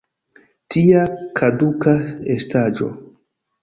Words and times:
Tia 0.75 1.03
kaduka 1.43 1.97
estaĵo! 2.41 2.95